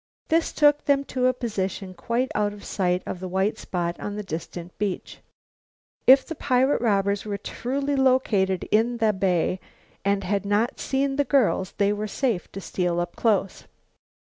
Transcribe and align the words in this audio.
This 0.29 0.51
took 0.51 0.85
them 0.85 1.03
to 1.13 1.27
a 1.27 1.33
position 1.33 1.93
quite 1.93 2.31
out 2.33 2.53
of 2.53 2.65
sight 2.65 3.03
of 3.05 3.19
the 3.19 3.27
white 3.27 3.59
spot 3.59 3.99
on 3.99 4.15
the 4.15 4.23
distant 4.23 4.75
beach. 4.79 5.19
If 6.07 6.25
the 6.25 6.33
pirate 6.33 6.81
robbers 6.81 7.23
were 7.23 7.37
truly 7.37 7.95
located 7.95 8.63
in 8.71 8.97
the 8.97 9.13
bay 9.13 9.59
and 10.03 10.23
had 10.23 10.43
not 10.43 10.79
seen 10.79 11.17
the 11.17 11.23
girls 11.23 11.73
they 11.73 11.93
were 11.93 12.07
safe 12.07 12.51
to 12.53 12.59
steal 12.61 12.99
up 12.99 13.15
close. 13.15 13.65